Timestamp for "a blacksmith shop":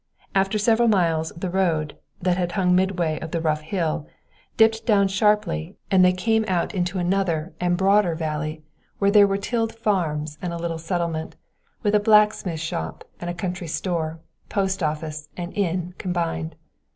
11.93-13.03